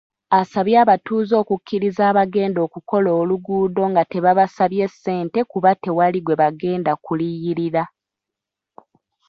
Asabye 0.39 0.75
abatuuze 0.83 1.33
okukkiriza 1.41 2.03
abagenda 2.11 2.59
okukola 2.67 3.09
oluguudo 3.21 3.83
nga 3.91 4.03
tebabasabye 4.11 4.85
ssente 4.93 5.39
kuba 5.51 5.69
tewali 5.81 6.19
gwe 6.21 6.39
bagenda 6.41 6.91
kuliyirira. 7.03 7.83